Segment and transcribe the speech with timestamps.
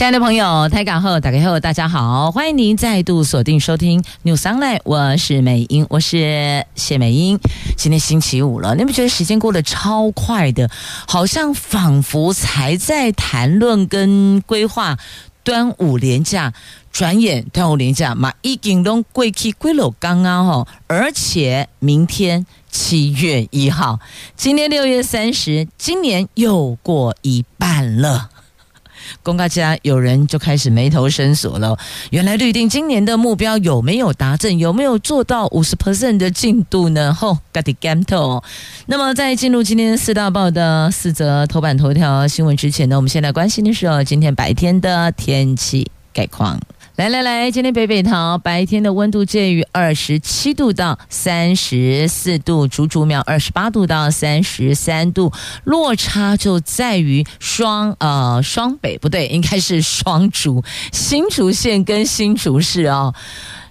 [0.00, 7.38] 亲爱的朋友，台港后打开后，大家好，欢迎您再度锁定收听 New Sunlight，我是美英，我是谢美英。
[7.76, 10.70] 今天星期五了，你们觉得时间过得超快的，
[11.06, 14.96] 好像仿佛才在谈论跟规划
[15.44, 16.54] 端午连假，
[16.90, 24.00] 转眼端午连假嘛，已经都过去归了刚刚哦，而且明天七月一号，
[24.34, 28.30] 今天六月三十，今年又过一半了。
[29.22, 31.76] 公告家有人就开始眉头深锁了。
[32.10, 34.58] 原来绿定今年的目标有没有达成？
[34.58, 37.12] 有没有做到五十 percent 的进度呢？
[37.14, 38.42] 吼、哦，嘎迪甘透。
[38.86, 46.60] 那么在进入今天四大报的四则头版头条新闻之前呢，我们先来关心的是哦，今天白天的天气概况。
[46.96, 55.32] 来来来，今天北北桃白天的温度介于二十七度到三十四度，竹竹苗二十八度到三十三度，
[55.64, 63.14] 落差就在于双呃双北不对，应该是双竹新竹县跟新竹市哦，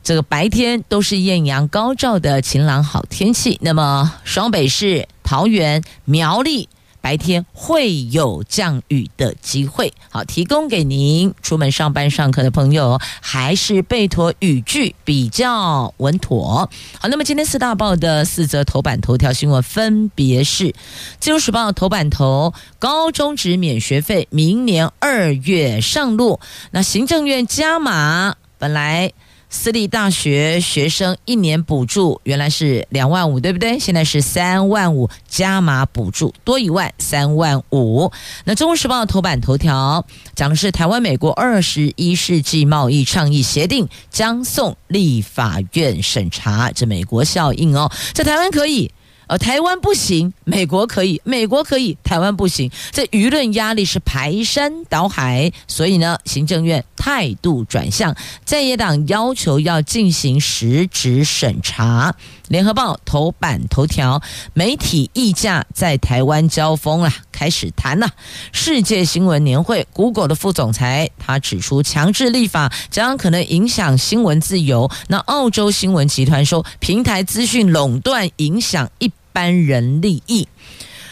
[0.04, 6.68] 这个白天都是艳阳高照的晴朗好天气，那么双北市桃园苗栗。
[7.02, 16.70] 白天会有降雨的机会，好，提供给您出门上班上课的朋友，还是备妥雨具比较稳妥。
[17.00, 20.66] 好，那么今天四大报的四则头版头条新闻分别是：
[21.20, 26.40] 《自由时报》头版头，高中职免学费，明年二月上路。
[26.72, 29.14] 那行政院加码，本来。
[29.52, 33.80] 私立大学学生一年补助原来是两万五，对不对？
[33.80, 38.12] 现在是三万五，加码补助多一万，三万五。
[38.46, 40.06] 那《中国时报》的头版头条
[40.36, 48.92] 讲的是台湾美国二十一世纪贸易倡议协定将送立法院审查，这美国效应哦，在台湾可以。
[49.28, 52.72] 呃，台湾不行，美国可以，美国可以，台湾不行。
[52.92, 62.14] 这舆论压力是排山倒海，所以呢，行政院态度转向，在野党要求要进行实质审查。
[62.50, 64.22] 联合报头版头条，
[64.54, 68.10] 媒体议价在台湾交锋啊，开始谈了。
[68.52, 74.92] 世界新闻年会，Google 的副总裁他指出，强制立法将可能影响新闻自由。
[75.08, 79.10] 那澳洲新闻集团说，平台资讯垄断影响一。
[79.32, 80.42] 般人利益，《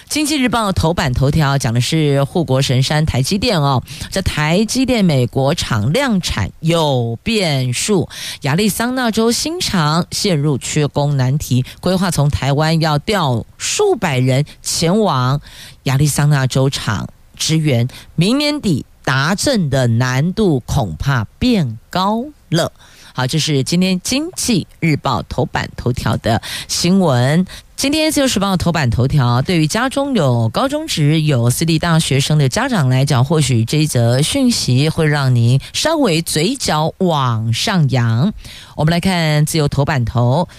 [0.10, 8.08] 经济日报》头版头条讲的是护国神山台积电哦，这台积电美国厂量产有变数，
[8.42, 15.42] 亚利桑那州新厂陷入缺工难题，规划从台湾要调数百人前往
[15.84, 22.72] 亚利桑那州厂支援，明年底达阵的难度恐怕变高了。
[23.14, 27.46] 好，这是今天《经济日报》头版头条的新闻。
[27.78, 38.34] 今天《自由时报》头版头条，对于家中有高中职、有私立大学生的家长来讲，或许这一则讯息会让您稍微嘴角往上扬。
[38.76, 40.50] 我们来看《自由》头版头。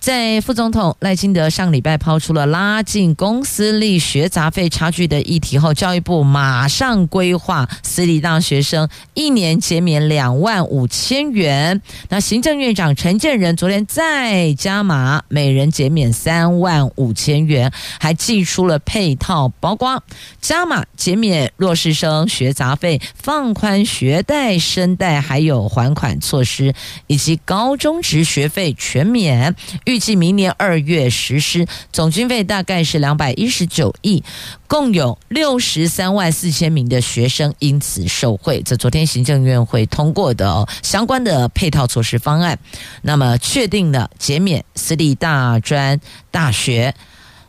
[0.00, 11.82] 在副总统赖清德上礼拜抛出了拉近公私立学杂费差距的议题后，教育部马上规划私立大学生一年减免两万五千元。
[12.10, 20.00] 那行政院长陈建仁昨天再加码，每人减免三万五千元，还祭出了配套包括
[20.40, 26.72] 加码减免弱势生学杂费，放宽学贷、生贷还有还款措施，
[27.08, 29.56] 以及高中职学费全免。
[29.84, 34.22] 预计明年二月实施，总经费大概是两百一十九亿，
[34.66, 38.62] 共有六十三万四千名的学生因此受惠。
[38.64, 42.58] 这昨天行政院会通过的哦，相关的配套措施方案，
[43.02, 46.94] 那么确定了减免私立大专大学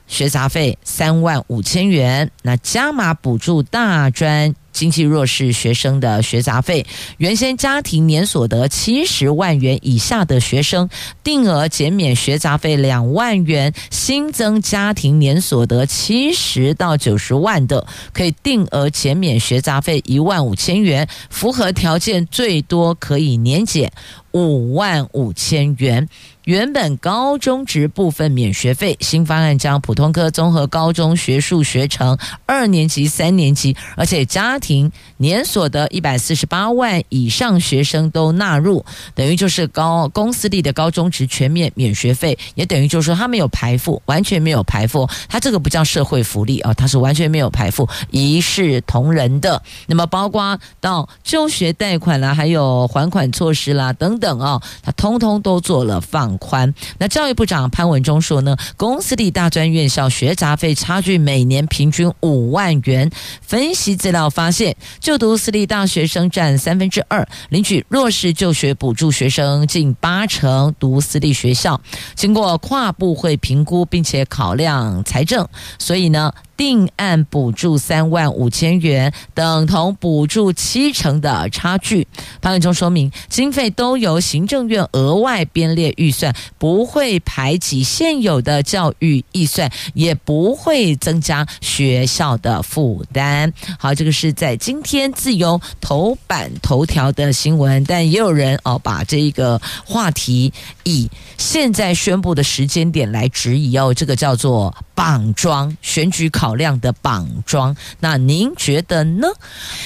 [0.07, 4.55] 学杂费三万五千元，那加码补助大专。
[4.71, 6.85] 经济弱势学生的学杂费，
[7.17, 10.89] 原先家庭年所得七十万元以下的学生，
[11.23, 21.07] 定额减免学杂费两万元；新增家庭年所得七十到九十万的，可以定额减免学杂费一万五千元。
[21.29, 23.91] 符合条件，最多可以年减
[24.31, 26.07] 五万五千元。
[26.49, 32.17] 原本高中职部分免学费，新方案将普通科综合高中学数学程
[32.47, 49.61] 二年级、三年级，而且家庭年所得一百四十八万以上学生都纳入，等于就是高公私立的高中职全面免学费，也等于就是说他没有排富，完全没有排富，他这个不叫社会福利啊，他是完全没有排富，一视同仁的。
[49.85, 56.73] 那么包括到就学贷款啦，还有还款措施啦等等啊，他通通都做了放宽。
[56.97, 63.11] 那教育部长潘文忠说呢，公私立大专院校学杂费差距每年平均五万元。
[63.41, 71.79] 分析资料发现，就读私立大学生占三分之二，领取弱势就学补助学生近八成读私立学校。
[72.15, 75.47] 经过跨部会评估，并且考量财政，
[75.77, 76.33] 所以呢。
[76.59, 82.05] 定案补助三万五千元，等同补助七成的差距。
[82.41, 93.53] 潘文忠说明，经费都由行政院额外编列预算，不会排挤现有的教育预算，也不会增加学校的负担。
[93.79, 100.51] 好，这个是在今天自由头版头条的新闻，但也有人哦把这个话题
[100.83, 106.48] 以现在宣布的时间点来质疑哦，这个叫做绑桩选举考。
[106.49, 109.27] 少量的绑装，那您觉得呢？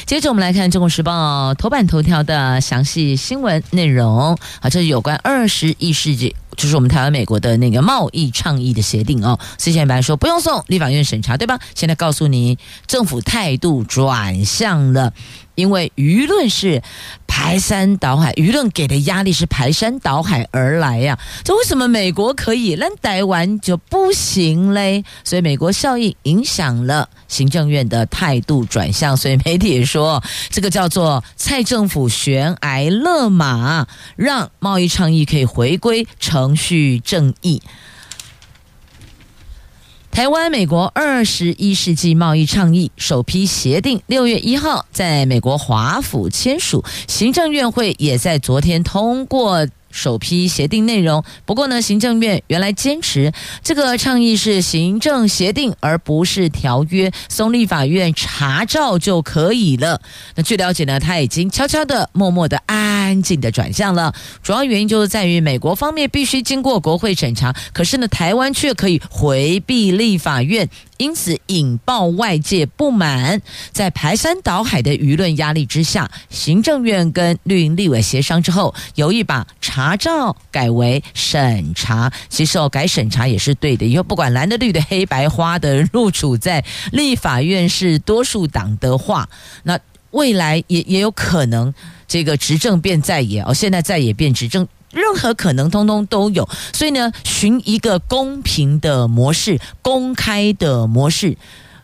[0.06, 9.38] 接着我们来看《中国时报》头版头条的详细新闻内容啊，这是有关二十一世纪，就是我们台湾美国的那个贸易倡议的协定哦。
[9.58, 11.60] 之前本来说不用送立法院审查，对吧？
[11.76, 12.58] 现在告诉你，
[12.88, 15.12] 政府态度转向了。
[15.56, 16.82] 因为舆论是
[17.28, 25.04] 排山倒海，舆论给的压力是排山倒海而来呀、这为什么美国可以，那台湾就不行嘞？
[25.24, 29.18] 所以美国效应影响了行政院的态度转向。
[29.18, 37.62] 所以媒体也说，这个叫做蔡政府悬崖勒马，让贸易倡议可以回归程序正义。
[40.14, 49.68] 台湾美国二十一世纪贸易倡议首批协定六月一号在美国华府签署，行政院会也在昨天通过。
[49.94, 53.32] 首批协定内容，不过呢，行政院原来坚持
[53.64, 60.02] 这个倡议是行政协定，而不是条约，送立法院查照就可以了。
[60.36, 64.14] 那据了解呢，他已经悄悄的、默默的、安静的转向了。
[64.42, 70.68] 主要原因就是在于美国方面必须经过国会审查，可是呢，台湾却可以回避立法院。
[70.98, 73.42] 因此引爆外界不满，
[73.74, 82.12] 在排山倒海的舆论压力之下，行政院跟绿营立委协商之后，有意把查查照改为审查。
[82.30, 86.64] 其实哦，改审查也是对的，以后不管蓝的、绿的、黑白花的，入主在
[86.94, 89.28] 立法院是多数党的话，
[89.64, 89.78] 那
[90.12, 91.74] 未来也也有可能
[92.08, 94.66] 这个执政变在野哦，现在在野变执政。
[94.92, 96.48] 任何可能，通通都有。
[96.72, 101.36] 所以呢，寻一个公平的模式、公开的模式，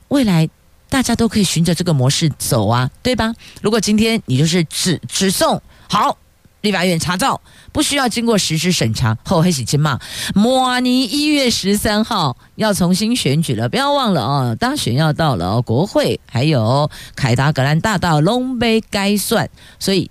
[0.09, 0.47] 未来
[0.89, 3.33] 大家都可以循着这个模式走啊，对吧？
[3.63, 5.59] 如果今天你就是只只送
[5.89, 6.15] 好
[6.61, 7.39] 立法院查照，
[7.71, 10.00] 不需要经过实质审查，后黑喜金嘛？
[10.35, 20.09] 模拟一月十三号要重新选举了，不要忘了哦，大选要到了哦，国会还有凯达格兰大道龙杯该算，所以。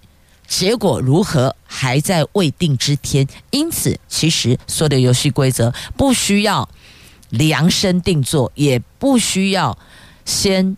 [0.49, 6.67] 结果如何还在未定之天，因此其实所有的游戏规则不需要
[7.29, 9.77] 量身定做，也不需要
[10.25, 10.75] 先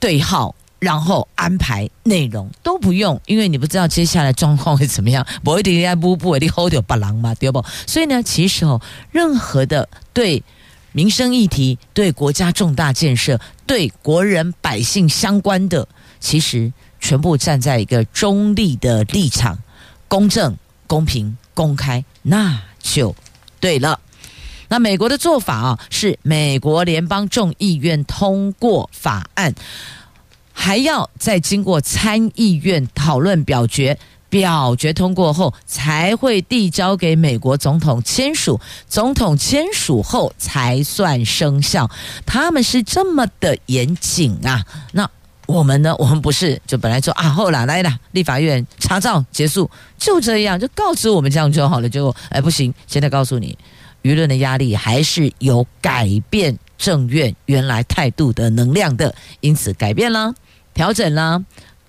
[0.00, 5.24] 对号，然后安排内容都不用，因为你不知道接下来状况会怎么样。
[5.44, 7.64] 不一定要不不一定 hold 掉白狼嘛，对不？
[7.86, 8.80] 所以呢，其实哦，
[9.12, 10.42] 任何的对
[10.90, 15.86] 民生议题、对国家重大建设、对国人百姓相关的，
[16.18, 16.72] 其实。
[17.04, 19.58] 全部站在一个中立的立场，
[20.06, 23.12] 公正、公平、公开，那就
[23.58, 23.98] 对了。
[24.68, 29.52] 那美国的做法啊，是美国联邦众议院通过法案，
[30.64, 33.98] 还要再经过参议院讨论表决，
[34.30, 41.90] 表决通过后才会递交给美国总统签署，总统签署后才算生效。
[42.24, 45.10] 他们是这么的严谨啊，那。
[45.46, 45.94] 我们呢？
[45.98, 51.88] 我们不是就本来说啊，后来来了，立法院查照结束，就这样就告知我们这样就好了。
[51.88, 53.58] 结果哎，不行，现在告诉你，
[54.02, 60.32] 舆论的压力还是有改变政院原来态度的能量的，因此改变了，
[60.74, 61.42] 调整啦，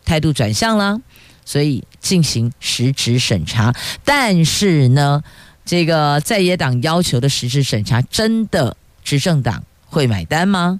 [0.06, 1.00] 态度转向啦，
[1.46, 3.74] 所以进行实质审查。
[4.04, 5.24] 但是呢，
[5.66, 10.80] 这个在野党要求的实质审查，真的执政党会买单吗？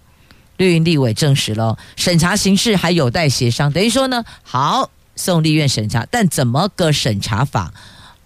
[0.58, 7.74] 绿营立委证实了审查形式还有待协商，等于说呢，好送立院审查，但怎么个审查法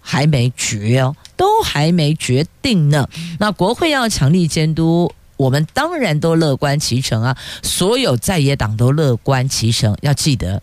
[0.00, 3.08] 还没决哦，都还没决定呢。
[3.38, 9.96] 那国会要强力监督，我们当然都乐观其成啊，所有在野党都乐观其成。
[10.02, 10.62] 要记得，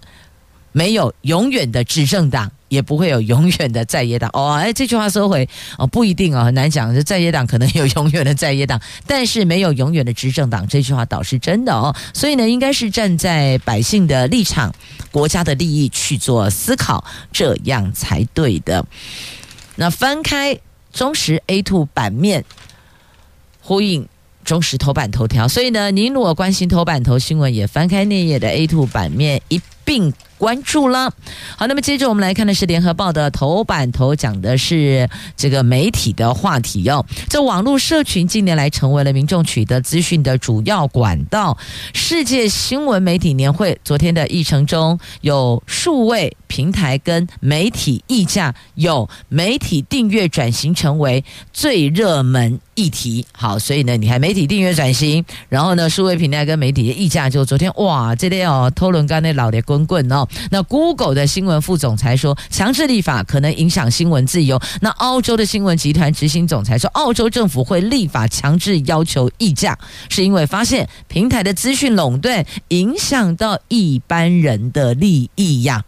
[0.71, 2.51] 没有永远的执政党。
[2.67, 6.93] 也不会有永远的在野党哦，哎，这句话收回哦，不一定哦，很难讲。
[7.03, 11.95] 在野党可能有永远的在野党，但是没有永远的执政党，这句话倒是真的哦。
[12.11, 14.73] 所以呢，应该是站在百姓的立场、
[15.11, 18.83] 国家的利益去做思考，这样才对的。
[19.75, 20.59] 那翻开
[20.91, 22.43] 中时 A two 版面，
[23.61, 24.05] 呼应
[24.45, 25.45] 中时头版头条。
[25.45, 30.13] 所以呢，您如果关心头版头新闻，也翻开那页的 A2 版面一并。
[30.37, 31.09] 关注了，
[31.55, 37.05] 好，那么接着我们来看的是联合报的头版头，讲的是这个媒体的话题哟、哦。
[37.29, 41.57] 这网络社群近年来成为了民众取得资讯的主要管道。
[41.93, 51.23] 世界新闻媒体年会昨天的议程中有数位平台跟媒体议价，有媒体订阅转型成为
[51.53, 53.25] 最热门议题。
[53.31, 60.27] 好，所以呢，你看媒体订阅转型，然后呢，数位平台跟媒体的议价，就昨天哇，这里哦，讨论干那老的滚滚哦。
[60.51, 64.61] 那 Google 的新闻副总裁说，强制立法可能影响新闻自由。
[64.81, 69.77] 那澳洲的新闻集团执行总裁说，澳洲政府会立法强制要求议价，
[70.09, 75.83] 是因为发现平台的资讯垄断影响到一般人的利益呀。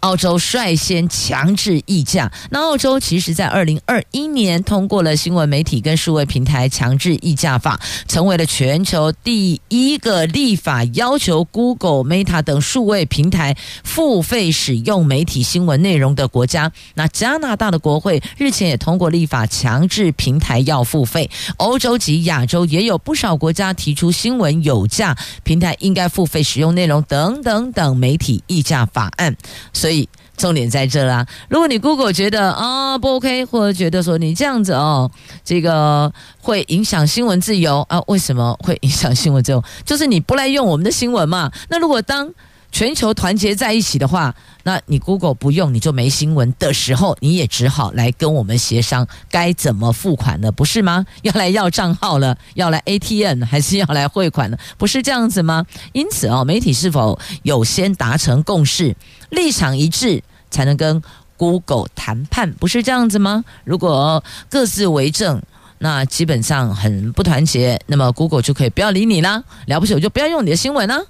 [0.00, 2.30] 澳洲率先强制议价。
[2.50, 16.70] 那澳洲其实，在二零二一年通过了新闻媒体跟数位平台强制议价法，成为了全球第一个立法要求 Google、Meta 等数位平台付费使用媒体新闻内容的国家。
[16.94, 21.30] 那加拿大的国会日前也通过立法，强制平台要付费。
[21.56, 29.36] 欧洲及亚洲也有不少国家提出新闻有价，平台应该付费使用内容等等等媒体议价法案。
[29.72, 31.26] 所所以重点在这啦。
[31.48, 35.10] 如果你 Google 觉得啊、不 OK，或者觉得说你这样子哦，
[35.42, 37.98] 这个会影响新闻自由啊？
[38.06, 39.64] 为什么会影响新闻自由？
[39.86, 41.50] 就是你不来用我们的新闻嘛。
[41.70, 42.30] 那如果当
[42.70, 51.04] 全球团结在一起的话，那你 Google 不用你就没新闻的时候，你也只好来跟我们协商该怎么付款了，不是吗？
[51.22, 54.58] 要来要账号了，要来 ATM 还是要来汇款了？
[54.76, 55.64] 不是这样子吗？
[55.92, 58.94] 因此哦，媒体是否有先达成共识？
[59.30, 61.02] 立场一致才能跟
[61.36, 63.44] Google 谈判，不是这样子吗？
[63.64, 65.42] 如果各自为政，
[65.78, 71.00] 那基本上很不团结，那么 Google 就可以不要理你啦，了不起我就不要用你的新闻啦。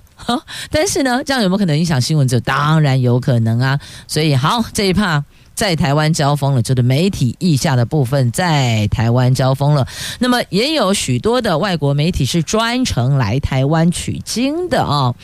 [0.71, 2.27] 但是呢，这样有没有可能影响新闻？
[2.27, 3.79] 这当然有可能啊。
[4.07, 9.87] 所以好，这一趴在台湾交锋了，就是媒体意下的部分在台湾交锋了。
[10.19, 15.15] 那么也有许多的外国媒体是专程来台湾取经的啊、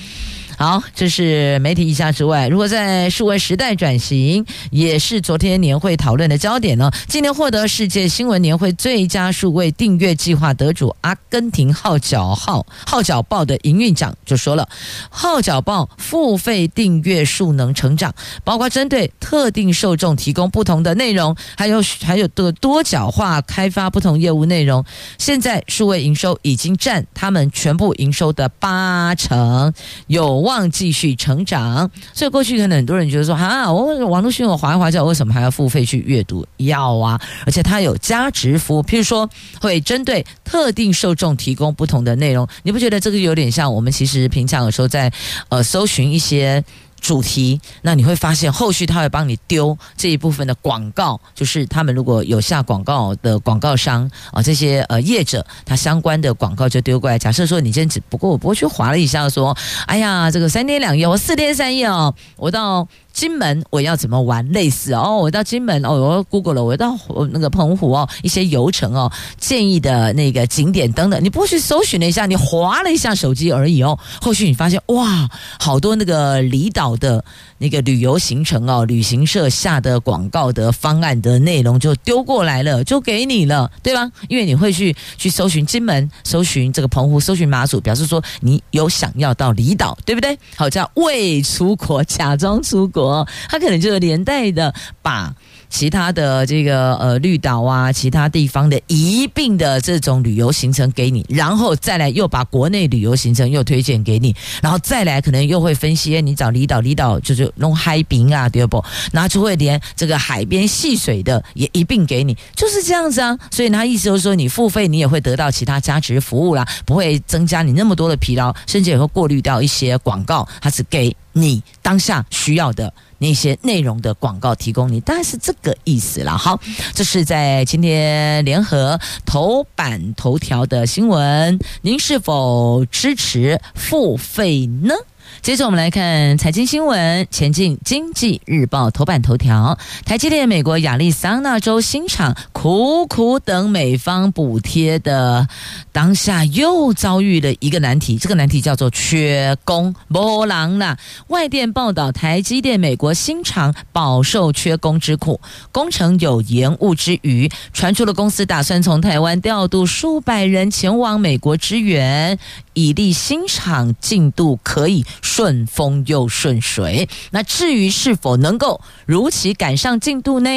[0.56, 6.92] 好，这是媒体议价之外，如果在数位时代转型，也是昨天年会讨论的焦点呢。
[7.08, 14.68] 今年获得世界新闻年会最佳数位订阅计划得主阿根廷号角号号角报的营运长就说了，
[15.10, 24.84] 号角报付费订阅数能成长，包括针对特定受众提供不同的内容，还有还有的多角化开发不同业务内容。
[25.18, 29.74] 现在数位营收已经占他们全部营收的八成，
[30.06, 30.43] 有。
[30.44, 36.46] 望继续成长，所以过去可能很多人觉得说，哈，我网络新闻滑一划叫，为什么还要付费去阅读？
[36.58, 39.28] 要啊，而且它有加值服务，譬如说
[39.60, 45.12] 会针对特定受众提供不同的内容，你不觉得这个有点像我们其实平常有时候在
[45.48, 46.62] 呃搜寻一些。
[47.04, 57.18] 主题，那你会发现后续他会帮你丢这一部分的广告，就是他们如果有下广告的广告商啊，这些呃业者，他相关的广告就丢过来。
[57.18, 59.54] 假设说你今天只不过我不会去划了一下，说，
[59.86, 62.88] 哎呀，这个三天两夜，我四天三夜哦，我到。
[63.14, 64.46] 金门我要怎么玩？
[64.52, 66.98] 类似哦，我到金门哦，我 Google 了，我到
[67.30, 73.96] 那个澎湖哦，一些游程哦，建议的那个景点等等，你不去搜寻了一下，你划了一下手机而已哦。
[74.20, 75.30] 后续你发现哇，
[75.60, 77.24] 好多那个离岛的
[77.64, 84.12] 那个旅游行程哦，旅行社下的广告的方案的内容就丢过来了，就给你了，对吧？
[84.28, 90.38] 因为你会去去搜寻金门，搜寻这个澎湖，搜寻马祖，表示说你有想要到离岛，对不对？
[90.56, 93.26] 好，叫未出国，假装出国。
[93.48, 95.34] 他可能就连带的把
[95.74, 108.80] 其他的这个呃绿岛啊，其他地方的一并的这种旅游行程给你，然后再来又把国内旅游行程又推荐给你，然后再来可能又会分析，你找离岛，离岛就是弄海滨啊，对不？
[109.10, 113.36] 然后就会连这个海边戏水的也一并给你，就是这样子啊。
[113.50, 121.14] 所以他意思就是说，你付费你也会得到其他加值服务啦，不会增加你那么多的疲劳，甚至也会过滤掉一些广告，它是给。
[121.36, 126.36] 你当下需要的，那些内容的广告提供你，当然是这个意思了。
[126.36, 126.60] 好，
[126.94, 134.94] 这是在今天联合头版头条的新闻，您是否支持付费呢？
[135.42, 145.46] 接着我们来看财经新闻，前进经济日报头版头条：台积电美国亚利桑那州新厂苦苦等美方补贴的
[145.92, 148.16] 当下，又遭遇了一个难题。
[148.16, 150.96] 这个难题叫做缺工，没人啦。
[151.28, 162.38] 外电报道，台积电美国新厂饱受缺工之苦，工程有延误之余，传出了公司打算从台湾调度数百人前往美国支援。
[162.74, 167.08] 以利新厂进度可以顺风又顺水。
[167.30, 170.50] 那至于是否能够如期赶上进度呢？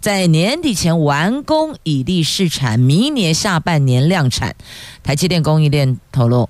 [0.00, 4.56] 在年底前完工，以利试产，明年下半年量产。
[5.02, 6.48] 台积电供应链透露，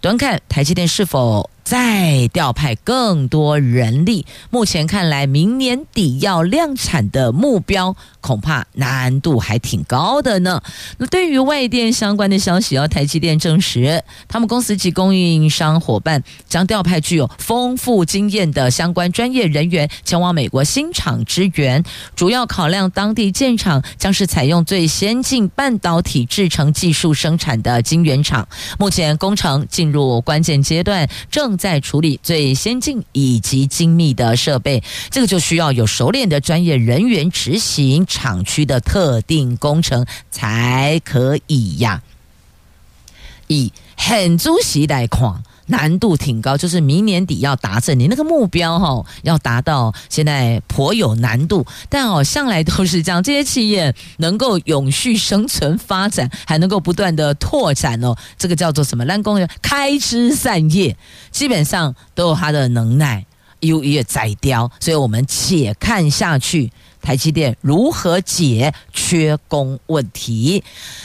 [0.00, 1.50] 端看台积电是否。
[1.66, 10.62] 再调派更多人力，目前看来，明年底要量产的目标恐怕难度还挺高的呢。
[10.98, 21.82] 那对于外电相关的消息，要台积电证实，他们公司及供应商伙伴将调派具有丰富经验的相关专业人员前往美国新厂支援，
[22.14, 28.46] 主要考量当地建厂将是采用最先进半导体制成技术生产的晶圆厂。
[28.78, 31.55] 目前工程进入关键阶段，正。
[31.56, 42.02] 在处理最先进以及精密的设备，这个就需要有熟练的专业人员执行厂区的特定工程才可以呀。
[43.46, 45.42] 以很足席来看。
[45.66, 51.66] 难度挺高，就是明年底要达成你那个目标哈，要达到，现在颇有难度。
[51.88, 59.04] 但哦，向来都是这样，这些企业能够永续生存发展，还能够不断的拓展哦，这个叫做什么？
[59.04, 60.96] 蓝工人开枝散叶，
[61.30, 63.24] 基本上都有它的能耐，
[63.60, 64.70] 优越宰雕。
[64.80, 66.72] 所以我们且看下去。
[67.06, 70.64] 台积电如何解缺工问题？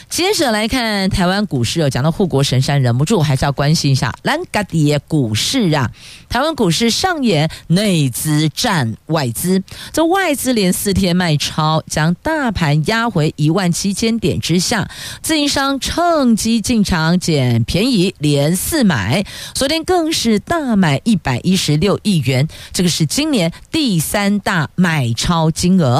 [0.09, 5.91] 接着来看台湾股市哦，讲到护国神山，忍不住还是要关心一下兰嘎迪股市啊。
[6.27, 9.61] 台湾股市上演内资战外资，
[9.93, 14.89] 这外资连四天卖超，将大盘压回一万七千点之下，
[15.21, 19.23] 自营商趁机进场捡便宜，连四买，
[19.53, 25.90] 昨天更是大买一百一十六亿元，这个是今年第三大买超金额。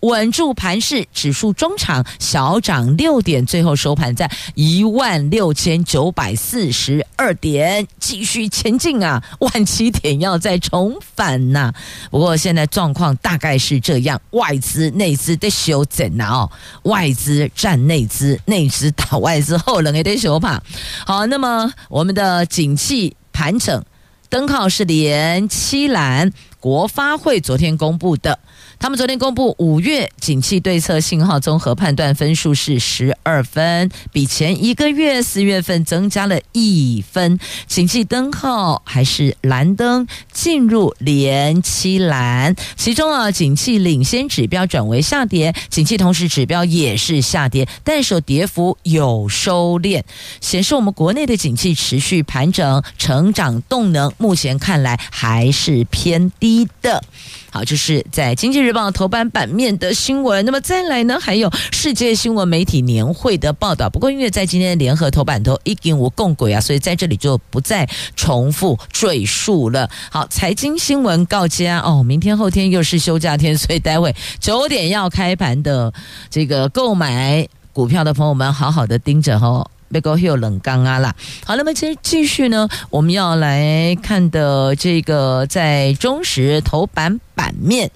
[0.00, 9.24] 稳住盘势，指数中场小涨六点，最后收盘在一万六千九百四十二点，继续前进啊！
[9.38, 11.72] 万七点要再重返呐、
[12.10, 16.40] 不过现在状况大概是这样，外资内资得修整啊！
[16.40, 16.52] 哦，
[16.82, 20.62] 外资占内资，内资打外资，后人也得修怕。
[21.06, 23.82] 好，那么我们的景气盘整
[24.28, 26.30] 灯号是连七蓝，
[26.60, 28.38] 国发会昨天公布的。
[28.84, 37.38] 他们昨天公布五月景气对策信号综合判断分数是十二分，比前一个月四月份增加了一分。
[37.66, 42.54] 景气灯号还是蓝灯，进入连七蓝。
[42.76, 50.02] 其中啊，景气领先指标转为下跌，景气同时指标也是下跌，但是跌幅有收敛，
[50.42, 57.02] 显示我们国内的景气持续盘整，成长动能目前看来还是偏低的。
[57.50, 60.44] 好，就是在《经济日报》头版版面的新闻。
[60.44, 63.88] 那么再来呢，还有世界新闻媒体年会的报道。
[63.88, 69.88] 不过因为在今天的联合头版头已经无共轨啊，所以在这里就不再重复赘述了。
[70.10, 75.92] 好，财经新闻告家哦，明天后天又是休假天，所以待会九点要开盘的
[76.28, 79.70] 这个购买股票的朋友们，好好的盯着哦。
[79.88, 81.14] 别个又冷刚啊啦！
[81.44, 87.90] 好，那么接继续呢，我们要来看的这个在中时头版版面，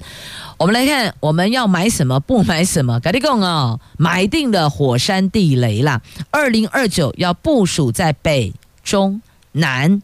[0.57, 3.01] 我们来看我们要买什么，不买什么。
[3.01, 8.53] 赶紧讲哦，买定的火山地雷啦，二零二九要部署在北
[8.85, 9.21] 中
[9.53, 10.01] 南。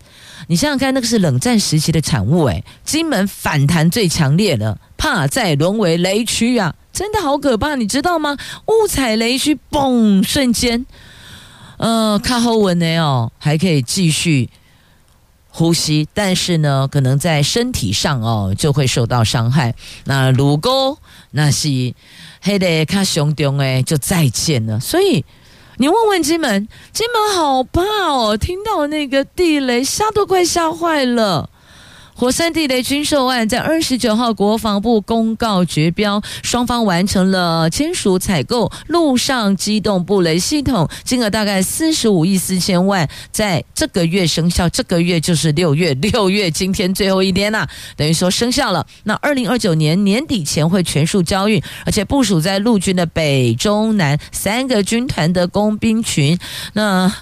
[0.49, 6.75] 你想想看，那个是冷战时期的产物诶，金门反弹最强烈了，怕再沦为雷区啊！
[6.93, 8.37] 真的好可怕，你知道吗？
[8.67, 10.85] 误踩雷区，嘣，瞬间。
[11.77, 14.49] 呃，看后文呢哦，还可以继续
[15.49, 19.75] 呼吸，但是呢，可能在身体上哦就会受到伤害。
[20.05, 20.99] 那如果
[21.33, 21.95] 那是
[22.43, 24.79] 黑的卡熊中哎，就再见了。
[24.81, 25.25] 所以
[25.77, 31.51] 你问问金门，金门好怕哦，听到那个地雷，吓都快吓坏了。
[32.17, 44.69] 火山地雷军售案在二十九号国防部公告绝标，双方完成了签署采购陆上机动布雷系统，金额大概四十五亿四千万，在这个月生效。
[44.69, 48.87] 这个月就是六月，六月今天最后一天呐，等于说生效了。
[49.03, 56.39] 那二零二九年年底前会全数交运，而且部署在陆军的北中南三个军团的工兵群。
[56.75, 57.13] 那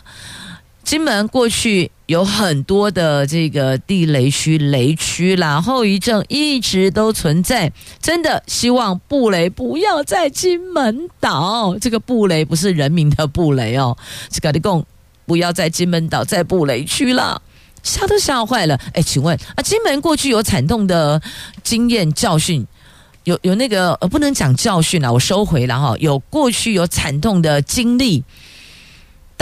[0.84, 7.72] 金门过去有很多的这个地雷区、雷区啦，后遗症一直都存在。
[8.02, 11.74] 真的希望布雷不要在金门岛。
[11.80, 13.96] 这个布雷不是人民的布雷哦，
[14.28, 14.84] 这个你讲
[15.24, 17.40] 不要在金门岛在布雷区了，
[17.82, 18.78] 吓都吓坏了。
[18.92, 21.22] 哎，请问啊，金门过去有惨痛的
[21.62, 22.66] 经验教训，
[23.24, 25.96] 有有那个呃，不能讲教训啊，我收回了哈。
[25.98, 28.22] 有过去有惨痛的经历。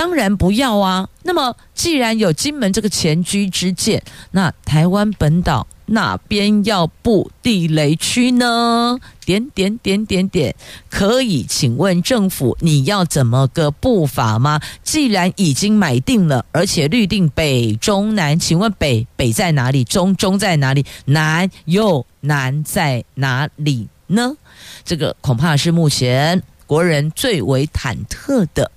[0.01, 1.07] 当然不要啊！
[1.25, 8.99] 那么既然有金门这个前车之鉴，那台湾本岛哪边要布地雷区呢？
[9.27, 10.57] 点点点点点，
[10.89, 14.59] 可以请问政府你要怎么个布法吗？
[14.83, 19.85] 既然已经买定了，而且预定北中南，请问北北在哪里？
[19.85, 20.87] 中中在哪里？
[21.05, 24.35] 南又南在哪里呢？
[24.83, 28.71] 这个恐怕是目前国人最为忐忑的。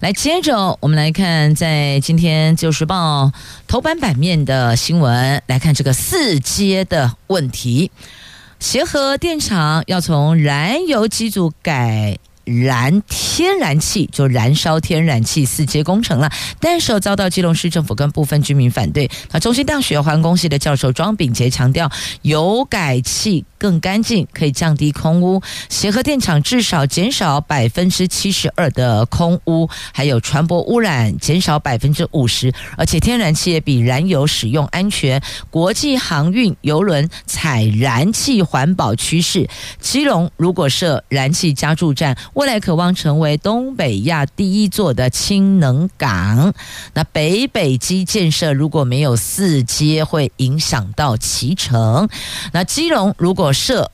[0.00, 3.24] 来，接着我们来看，在今天《旧时报》
[3.66, 7.90] 头版版面的新闻，来看这个四阶的问题。
[8.60, 12.18] 协和电厂要从燃油机组改
[12.48, 19.10] 燃天然气，就燃烧天然气四阶工程了，但是遭到基隆市政府跟部分居民反对。
[19.30, 21.90] 那中兴大学环工系的教授庄秉杰强调，
[22.22, 23.44] 油改气。
[23.58, 25.42] 更干净，可以降低空污。
[25.68, 35.20] 协和电厂至少减少百分之七十二的空污，还有船舶污染减少百分之五十，而且天然气也比燃油使用安全。
[35.50, 46.54] 国际航运邮轮采燃气环保趋势，基隆如果设燃气加注站，未来渴望成为东北亚第一座的氢能港。
[46.94, 52.08] 那北北基建设如果没有四阶，会影响到脐橙。
[52.52, 53.90] 那基隆如果设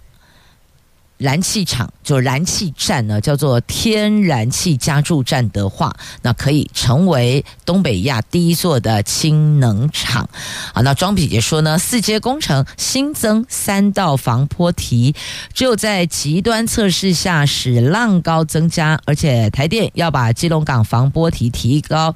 [1.17, 10.29] 燃气厂，就燃气站呢，叫做天然气加注站的话，那可以成为东北亚第一座的氢能厂。
[10.73, 15.15] 啊，那庄秉杰说呢，四阶工程新增三道防波堤，
[15.53, 22.15] 只有在极端测试下使浪高增加，而且台电要把基隆港防波堤提高，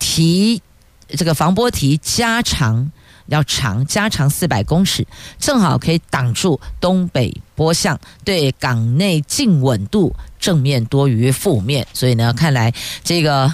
[0.00, 0.60] 提
[1.08, 2.90] 这个防波堤加长。
[3.26, 5.06] 要长加长四百公尺，
[5.38, 11.86] 正好可以挡住东北波向，对港内净稳度正面多于负面。
[11.92, 13.52] 所以呢，看来这个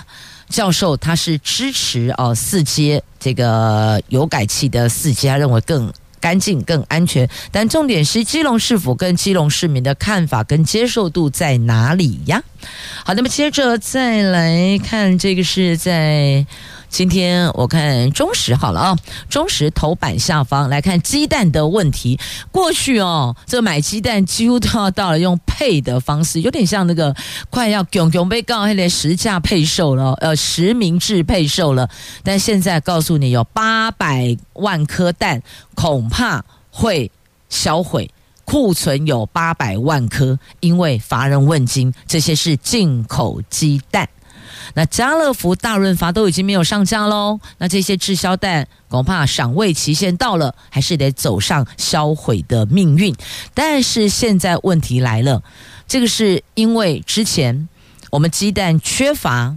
[0.48, 7.28] 教授他是支持哦四阶这个油改气的四阶，他认为更干净、更安全。
[7.52, 12.42] 但重点是基隆市府跟基隆市民的看法跟接受度在哪里呀？
[13.04, 16.44] 好，那么接着再来看这个是在。
[16.90, 18.96] 今天我看中石好了啊，
[19.28, 22.18] 中石头版下方来看鸡蛋的问题。
[22.50, 27.14] 过去哦，这买鸡蛋几乎都要到了用配的方式，有点像那个
[27.48, 31.88] 快要囧囧被告那类实价配售了，呃，实名制配售了。
[32.24, 35.40] 但现在告诉你，有八百万颗蛋
[35.76, 37.10] 恐怕会
[37.48, 38.10] 销毁，
[38.44, 44.08] 库存有八百万颗，因为乏人问津，这些是进口鸡蛋。
[44.74, 53.14] 那家乐福、大润发都已经没有上架喽，那这些滞销蛋恐怕赏味期限到了，还是得走上销毁的命运。
[53.54, 55.42] 但是现在问题来了，
[55.86, 57.68] 这个是因为之前
[58.10, 59.56] 我们鸡蛋缺乏。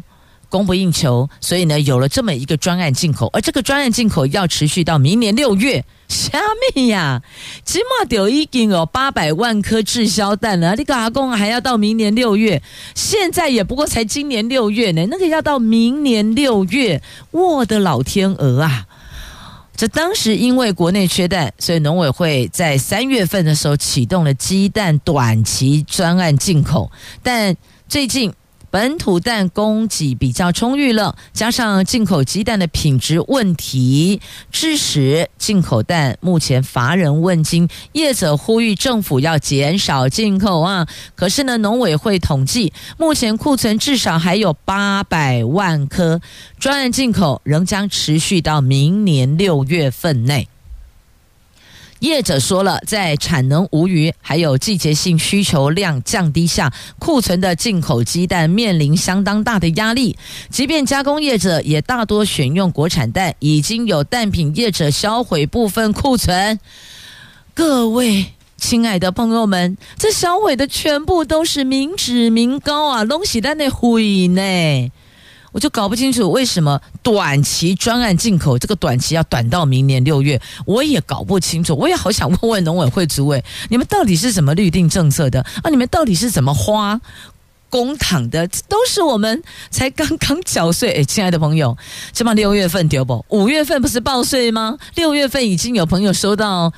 [0.53, 5.83] 供不应求，所以呢，有了这么一个专案进口，而这个专案进口要持续到明年六月。
[6.07, 6.39] 虾
[6.75, 7.23] 米呀？
[7.65, 12.61] 起码就已经有八百万颗滞销蛋了，你个阿公还要到明年六月？
[12.93, 18.85] 现在也不过才今年六月呢，那个要到明年六月，我的老天鹅啊！
[19.75, 26.91] 这当时因为国内缺蛋，所以农委会在三月份的时候启动了鸡蛋短期专案进口，
[27.23, 27.57] 但
[27.89, 28.31] 最近。
[28.73, 34.19] 本土蛋供给比较充裕了，加上进口鸡蛋的品质问题，
[34.51, 37.69] 致使进口蛋目前乏人问津。
[37.91, 40.87] 业者呼吁政府要减少进口啊！
[41.13, 46.19] 可是呢，农委会统计，目前库存至少还有八百万颗，
[46.57, 50.47] 专案进口仍将持续到明年六月份内。
[52.03, 60.17] 业者说了，在产能无余，还有季节性需求量降低下，库存的进口鸡蛋面临相当大的压力。
[60.49, 66.59] 即便加工业者也大多选用国产蛋，已经有蛋品业者销毁部分库存。
[67.53, 68.25] 各位
[68.57, 74.91] 亲爱的朋友们，这销毁的全部都是民脂民膏啊，东西在那毁呢。
[75.53, 81.73] 我就搞不清楚为什么短期专案进口这个短期要短到明年六月，我也搞不清楚。
[81.75, 85.69] 我也好想问问农委会主委，你们到底是怎么绿定政策的啊？
[85.69, 86.99] 你们到底是怎么花
[87.69, 88.47] 公帑的？
[88.67, 90.91] 都是我们才刚刚缴税。
[90.93, 91.77] 哎，亲爱的朋友，
[92.11, 93.23] 这么六月份丢不？
[93.29, 94.77] 五月份不是报税吗？
[94.95, 96.73] 六月份已经有朋友收到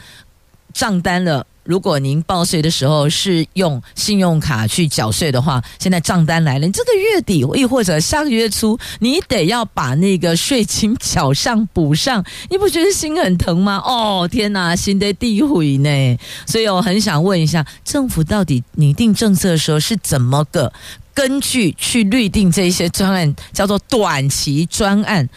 [0.74, 1.48] 账单了。
[1.66, 13.82] 如果您报税的时候是用信用卡去缴税的话，现在账单来了，你这个月底亦或者下个月初，你得要把那个税金缴上补上，你不觉得心很疼吗？
[13.84, 16.18] 哦，天哪，心的地毁呢！
[16.46, 20.72] 所以我很想问一下，政府到底拟定政策的时候是怎么个
[21.16, 25.28] 根据去律定这一些专案，叫做短期专案？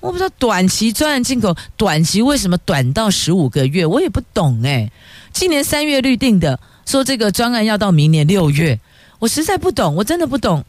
[0.00, 3.86] 我不知道短期专案进口，短期为什么短到十五个月？
[3.86, 4.92] 我也不懂诶。
[5.38, 8.76] 今年三月预定的，说这个专案要到明年六月，
[9.20, 10.64] 我实在不懂，我真的不懂，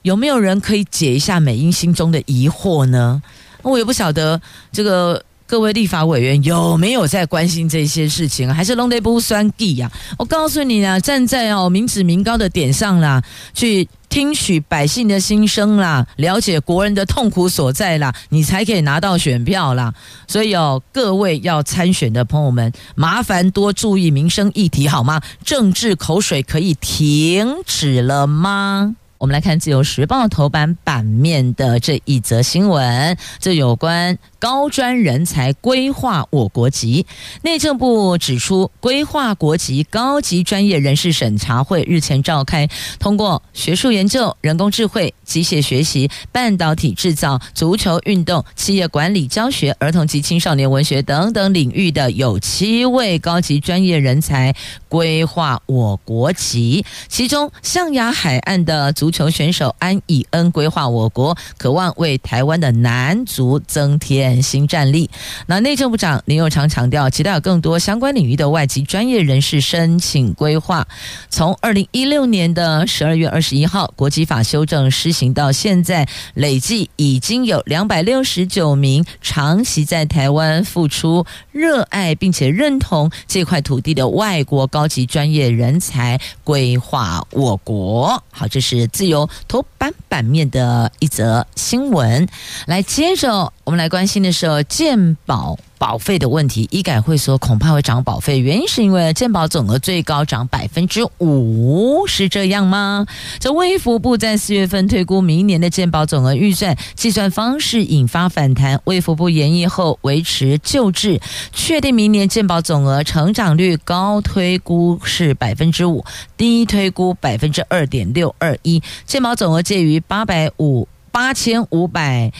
[0.00, 3.22] 有没有人可以解一下美英心中的疑惑呢？
[3.60, 4.40] 我也不晓得
[4.72, 9.92] 这个各位立法委员有没有在关心这些事情，还是弄得不算计呀？
[10.16, 13.86] 我告诉你啊，站在哦民脂民膏的点上啦，去。
[14.14, 19.92] 听取百姓的心声啦，了解国人的痛苦所在啦，你才可以拿到选票啦。
[20.28, 25.20] 所以哦，各位要参选的朋友们，麻烦多注意民生议题好吗？
[25.42, 28.94] 政治口水可以停止了吗？
[29.18, 34.16] 我们来看《自由时报》头版版面的这一则新闻，这有关。
[34.44, 37.06] 高专人才规划我国籍，
[37.40, 54.54] 内政部指出，规划国籍高级专业人士审查会日前召开，通过学术研究、人工智慧、机械学习、半导体制造、足球运动、企业管理教学、儿童及青少年文学等等领域的有七位高级专业人才
[54.90, 64.33] 规划我国籍，其中象牙海岸的足球选手安以恩规划我国，渴望为台湾的男足增添。
[64.42, 65.10] 新战力。
[65.46, 70.86] 那内政部长林右昌强调，期待有更多相关领域的外籍专业人士申请规划。
[71.28, 88.22] 从二零一六年的十二月二十一号国籍法修正施行到现在，累计已经有两百六十九名长期在台湾付出、热爱并且认同这块土地的外国高级专业人才规划我国。
[88.32, 92.26] 好，这是自由头版版面的一则新闻。
[92.66, 94.23] 来，接着我们来关心。
[94.24, 103.06] 那时候健保保费的问题，医改会说恐怕会涨保费，原因是因为健保总额最高涨百分之五，是这样吗？
[103.38, 111.20] 这卫福部在四月份推估明年的健保总额预算计算方式引发反弹，卫福部研议后维持旧制，
[111.52, 116.02] 确定明年健保总额成长率高推估是百分之五，
[116.38, 122.32] 低推估百分之二点六二一，健保总额介于八百五八千五百。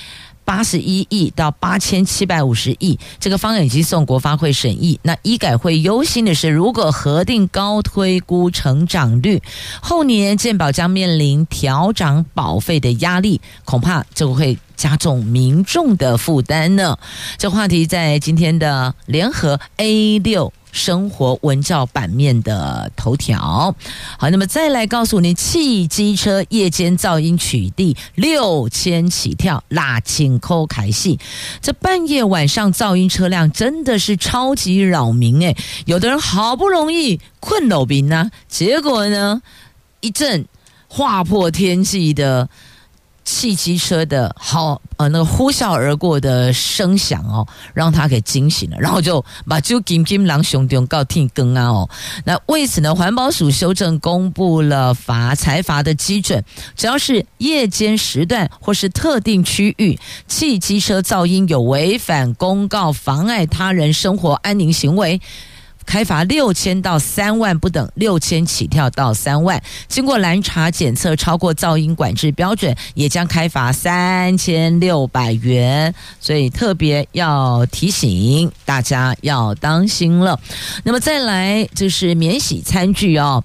[0.45, 4.99] 八十一亿到八千七百五十亿，这个方案已经送国发会审议。
[5.03, 9.43] 那医改会忧心的是，如果核定高推估成长率，
[9.81, 16.99] 后年健保将面临调涨保费的压力，恐怕就会加重民众的负担呢。
[17.39, 20.53] 这话题在今天的联合 A 六。
[20.75, 23.75] 生活文教版面的头条，
[24.19, 31.19] 好，那么再来告诉你，汽机车夜间噪音取缔六千起跳，拉轻抠开戏。
[31.63, 35.57] 这半夜晚上噪音车辆真的是超级扰民诶，
[35.87, 39.41] 有的人好不容易困了兵呢，结果呢，
[40.01, 40.45] 一阵
[40.89, 42.49] 划破天际的。
[43.25, 51.89] 汽机车的好呃，那个呼啸而过的声响哦，让他给惊醒了，然后就把就金金狼兄弟告听更啊哦。
[52.25, 56.45] 那为此呢，环保署修正公布了罚财罚的基准，
[56.77, 65.21] 只要是夜间时段或是特定区域，汽机车噪音有违反公告，妨碍他人生活安宁行为。
[65.87, 69.63] 开罚六千到三万不等，六千起跳到三万。
[69.87, 75.95] 经过蓝查检测超过噪音管制标准，也将开罚三千六百元。
[76.21, 80.39] 所以特别要提醒大家要当心了。
[80.83, 83.45] 那么再来就是免洗餐具哦，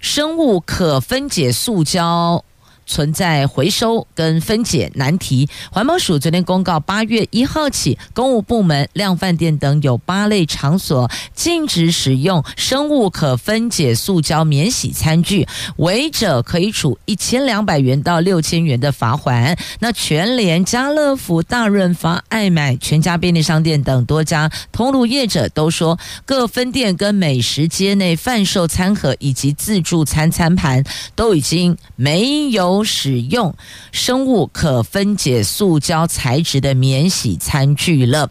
[0.00, 2.44] 生物可分解塑胶。
[2.88, 5.48] 存在回收跟分解难题。
[5.70, 15.46] 环保署昨天公告，八月一号起，公务部门、量贩店等有八类场所禁止使用生物可分解塑胶免洗餐具，
[15.76, 19.56] 违者可以处一千两百元到六千元的罚锾。
[19.80, 30.82] 那全联、家乐福、大润发、爱买、全家便利商店等多家通路业者都说，各分店跟美食街内贩售餐盒以及自助餐餐盘
[31.14, 33.54] 都已经没有使用
[33.92, 38.30] 生物可分解塑胶材质的免洗餐具了。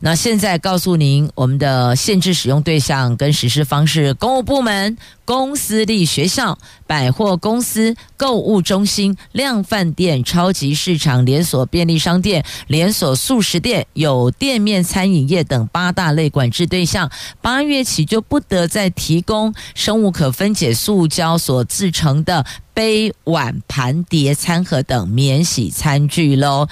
[0.00, 4.96] 那现在告诉您，我们的限制使用对象跟实施方式，公务部门。
[5.24, 6.56] 公司立学校、
[6.86, 17.10] 百货公司、购物中心、量贩店、超级市场、连锁便利商店、连锁素食店、有店面餐饮业等八大类管制对象，
[17.42, 22.46] 八月起就不得再提供生物可分解塑胶所制成的。
[22.76, 26.68] 杯碗盘碟餐盒等免洗餐具喽。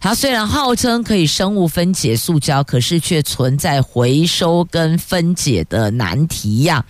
[0.00, 6.84] 它虽然号称可以生物分解塑胶，可是却存在回收跟分解的难题呀。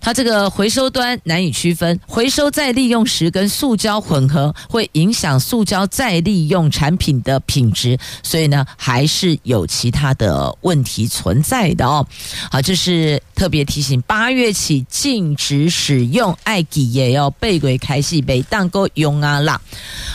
[0.00, 12.04] 它这个回收端难以区分，回收再利用时跟塑胶混合，会影响塑胶再利用产品的品质，所以呢，还是有其他的问题存在的哦。
[12.50, 17.99] 好，这是特别提醒，八月起禁止使用爱记也要背轨开。
[18.00, 19.60] 西北蛋糕用啊啦，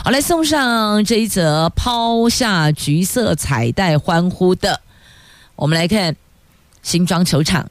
[0.03, 4.81] 好，来送上这一则抛下橘色彩带欢呼的。
[5.55, 6.15] 我们来看
[6.81, 7.69] 新庄球场，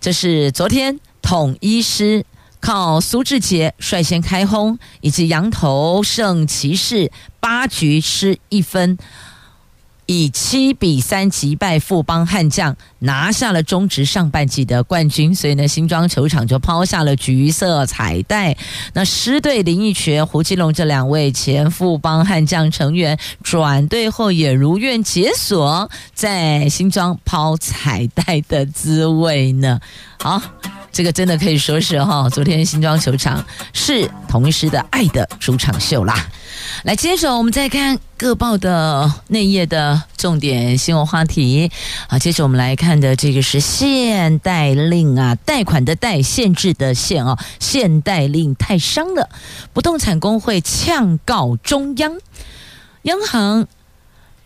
[0.00, 2.24] 这是昨天统一师
[2.60, 8.98] 靠苏志杰率先开轰，以及羊头胜骑士八局失一分。
[10.06, 15.34] 以七比三击败富邦悍将，拿下了中职上半季的冠军。
[15.34, 18.56] 所以呢，新庄球场就抛下了橘色彩带。
[18.94, 29.80] 那狮队林奕泉、胡金龙这两位前富邦悍将成员转队后，也如愿解锁在新庄抛彩带的滋味呢。
[30.18, 30.40] 好。
[30.96, 36.26] 这个真的可以说是哈，昨天新庄球场是同一狮的爱的主场秀啦。
[36.84, 41.70] 来，接着我们再看各报的内页的重点新闻话题。
[42.08, 49.28] 好，接着我们来看的这个是限贷令啊，贷款的贷，限制的限哦，限贷令太伤了，
[49.74, 52.16] 不动产工会呛告中央，
[53.02, 53.68] 央行。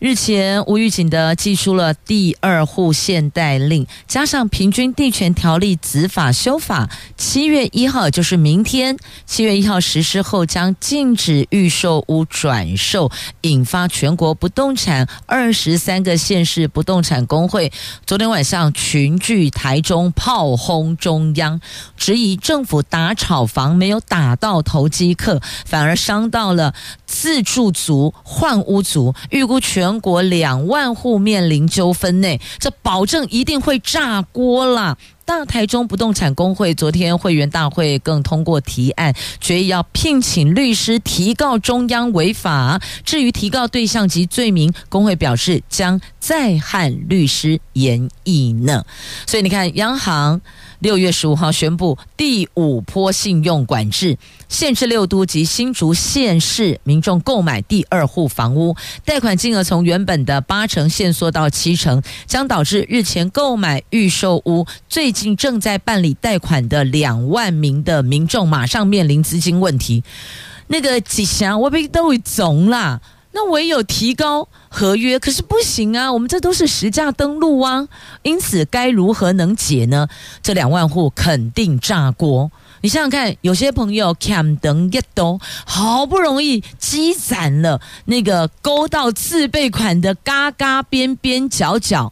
[0.01, 13.11] 日前，无预警的寄出了第二户限贷令，加上平均地权条例子法修法，七月一号就是明天，七月一号实施后将禁止预售屋转售，
[13.41, 17.71] 引发全国不动产二十三个县市不动产公会
[18.07, 21.61] 昨天晚上群聚台中炮轰中央，
[21.95, 26.73] 质疑政府打炒房没有打到投机客，反而伤到了
[27.11, 29.91] 自住族、换屋族，预估全。
[29.99, 34.97] 国两万户面临纠纷内，这保证一定会炸锅啦！
[35.25, 42.81] 大台中不动产工会昨天会员大会更通过提案，决议要聘请律师提告中央违法。
[43.03, 48.83] 至于提告对象及罪名，工会表示将再和律师研议呢。
[49.27, 50.41] 所以你看，央行。
[50.81, 54.17] 六月十五号宣布第五波信用管制，
[54.49, 70.03] 限制六都及新竹县市民众购买第二户房屋，贷款金额从原本的八成限缩到七成，将导致日前购买预售屋、最近正在办理贷款的两万名的民众马上面临资金问题。
[70.67, 72.99] 那个吉祥，我被都会总啦。
[73.33, 76.11] 那唯有提高合约，可是不行啊！
[76.11, 77.87] 我们这都是实价登录啊，
[78.23, 80.07] 因此该如何能解呢？
[80.43, 82.51] 这两万户肯定炸锅。
[82.81, 92.11] 你想想看，有些朋友看等一都好不容易积攒了那个勾到自备款的嘎嘎边边角角，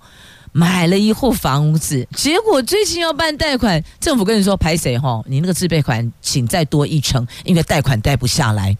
[0.52, 5.22] 买了一户房子，结果最近要办贷款，政府跟你说排谁哈？
[5.26, 8.78] 你那个自备款请再多一成，因为贷款贷不下来。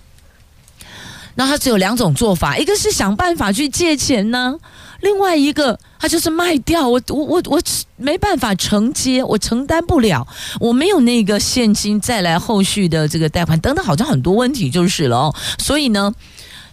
[1.40, 4.54] 那他只有两种做法，一个是想办法去借钱呢，
[5.00, 6.86] 另外一个他就是卖掉。
[6.86, 7.62] 我我我我
[7.96, 10.28] 没办法承接，我承担不了，
[10.60, 15.36] 我没有那个现金再来后续的这个贷款等等，好像很多问题就是了哦。
[15.60, 16.14] 所以呢，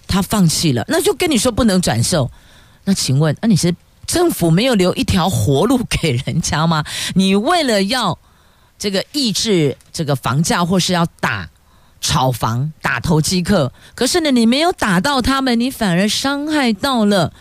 [0.09, 2.29] 他放弃了，那就跟你说不能转售。
[2.83, 3.73] 那请问，那你是
[4.05, 6.83] 政府没有留一条活路给人家吗？
[7.15, 8.19] 你为了要
[8.77, 11.49] 这个抑制这个房价，或是要打？
[12.07, 17.33] 炒房打投机客，可是呢，你没有打到他们，你反而伤害到了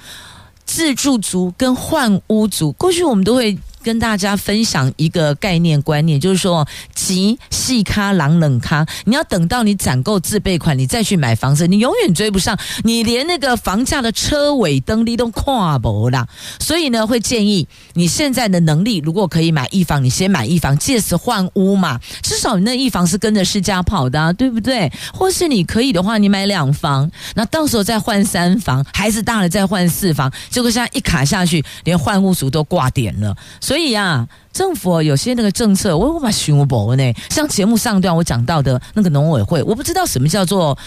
[0.66, 2.72] 自住族跟换屋族。
[2.72, 16.28] 过去我们都会跟大家分享一个概念观念，就是说，急细咖狼冷咖，你要等到你攒够自备款，你再去买房子，你永远追不上，你连那个房价的车尾灯你都跨不啦。
[16.60, 24.92] 所以呢，会建议你现在的能力，如果可以买一房，你先买一房，借此换屋嘛，至少你那一房是跟着市价跑的，对不对？
[25.14, 33.36] 或是你可以的话，你买两房，那到时候再换三房，孩子大了再换四房，结果现在一卡下去，连换屋族都挂点了。
[33.62, 37.14] 所所以啊，政府有些那个政策，我我把寻不呢。
[37.30, 40.78] 像节目上段我讲到的那个农委会，我不知道什么叫做。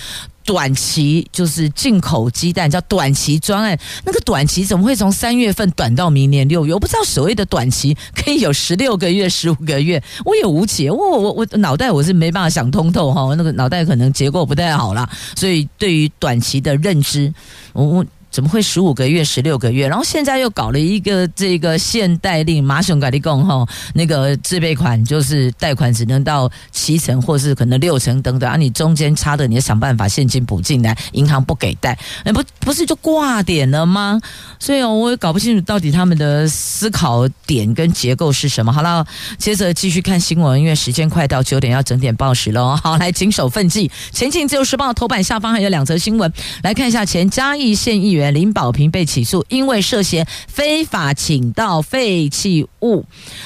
[0.42, 3.78] 短期就是进口鸡蛋，叫短期专案。
[4.06, 6.72] 那个短期怎么会从三月份短到明年六月？
[6.72, 10.90] 我不知道所谓的短期可以有十六个月、十五个月，我也无解。
[10.90, 15.06] 我我我脑袋我是没办法想通透哈，那个脑袋可能结构不太好啦。
[15.36, 17.30] 所以对于短期的认知，
[17.74, 18.06] 我我。
[18.30, 19.88] 怎么会十五个月、十六个月？
[19.88, 34.20] 然后现在又搞了一个这个限贷令，马上改立工哈，那个自备款就是贷款只能到七成，或是可能六成等等啊，你中间差的你要想办法现金补进来，银行不给贷，那不不是就挂点了吗？
[34.58, 38.70] 所以我也搞不清楚到底他们的思考点跟结构是什么。
[38.70, 39.06] 好了，
[39.38, 42.76] 接着继续看新闻，因为时间快到九点要整点报时了。
[42.76, 46.30] 好，来谨守奋进，前进自由时报头版下方还有两则新闻，
[46.62, 48.17] 来看一下前嘉义县议员。
[48.18, 53.04] 员林宝平被起诉，因为涉嫌非法倾倒废弃物。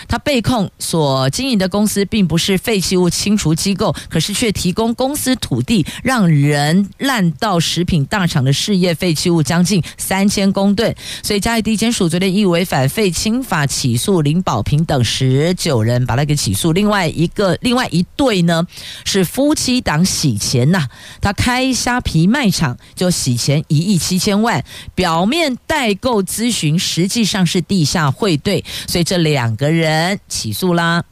[0.08, 10.94] 他被控所经营的公司并不是废弃物清除机构，可是却提供公司土地，让人滥倒食品大厂的事业废弃物将近三千公吨。
[11.22, 16.72] 所以嘉义地检署昨天以违反废清法起诉林宝平等十九人，把他给起诉。
[16.72, 18.66] 另外一个，另外一对呢
[19.04, 20.88] 是夫妻档洗钱呐、
[21.20, 24.61] 他开虾皮卖场就洗钱一亿七千万。
[24.94, 31.04] 表面代购咨询，实际上是地下汇兑，所以这两个人起诉啦。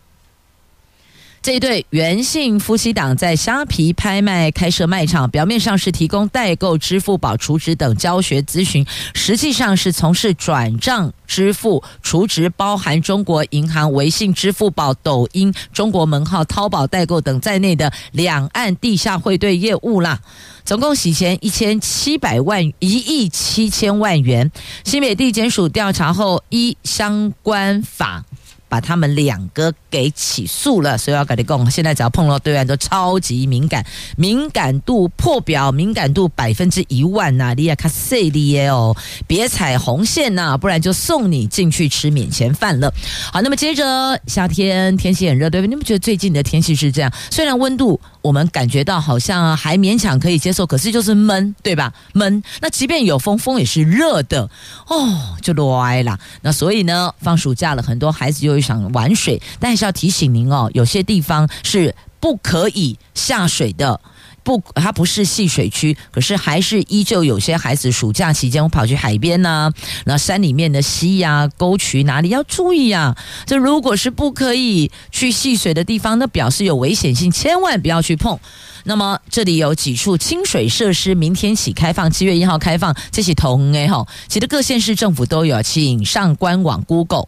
[1.43, 8.85] 这一对原姓夫妻档在虾皮拍卖开设卖场，表面上是提供代购、支付宝储值等教学咨询，
[9.15, 20.21] 实际上是从事转账、支付、储值，包含中国银行、微信、支付宝、抖音、中国门号、淘宝代购等在内的两岸地下汇兑业务啦。
[20.67, 24.53] 总共洗钱一千七百万，一亿七千万元。
[24.85, 28.27] 新北地检署调查后，依相关法。
[28.69, 33.85] 把他们两个给起诉了，所以要跟你讲，现在只要碰到对岸都超级敏感，
[34.17, 37.53] 敏感度破表，敏感度百分之一万呐！
[37.57, 42.93] 你也卡塞利耶哦，别踩红线呐，不然就送你进去吃免钱饭了。
[43.33, 45.69] 好，那么接着夏天天气很热，对不对？
[45.69, 47.13] 你们觉得最近的天气是这样？
[47.29, 51.93] 虽然温度我们感觉到好像还勉强可以接受，可是就是闷，对吧？
[52.13, 52.41] 闷。
[52.61, 54.49] 那即便有风，风也是热的
[54.87, 56.17] 哦，就歪了。
[56.43, 58.61] 那所以呢，放暑假了，很多孩子又。
[58.61, 64.01] 想玩水，但要提醒您哦，有些地方是不可以下水的，
[64.43, 69.73] 不，它不是戏水区，可是还是依旧有些孩子暑假期间跑去海边呐、
[70.05, 73.17] 那山里面的溪呀、啊、沟渠哪里要注意呀、啊？
[73.47, 78.39] 这如果是不可以去戏水的地方，那表示有危险性，千万不要去碰。
[78.85, 87.27] 那么这里有几处清水设施，明天起开放，七月一号开放，这是同哎哈，其实各县市政府都有，请上官网 Google。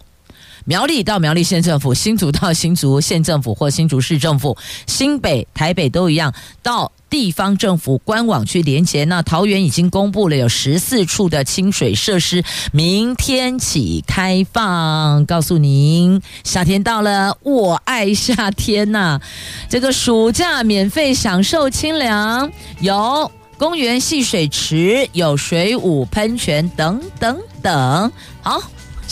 [0.64, 4.56] 苗栗到苗栗县政府，新竹到新竹县政府或新竹市政府，
[4.86, 6.32] 新北、台北都一样，
[6.62, 9.04] 到地方政府官网去连接。
[9.04, 15.26] 那桃园已经公布了有十四处的清水设施，明天起开放。
[15.26, 19.20] 告诉您，夏天到了，我爱夏天呐、
[19.68, 22.50] 这个暑假免费享受清凉，
[22.80, 28.12] 有公园戏水池，有水舞喷泉等等等。
[28.42, 28.62] 好。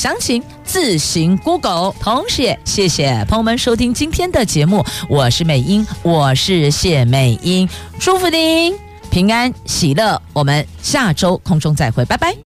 [0.01, 8.75] 详情自行 Google，同时也谢谢朋友们收听今天的节目，我是美英，我是谢美英，祝福您
[9.11, 12.50] 平安喜乐，我们下周空中再会，拜拜。